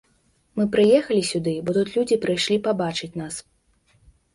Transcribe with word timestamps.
Мы 0.59 0.65
прыехалі 0.75 1.21
сюды, 1.33 1.53
бо 1.67 1.77
тут 1.77 1.95
людзі 2.01 2.21
прыйшлі 2.27 2.61
пабачыць 2.67 3.15
нас. 3.23 3.35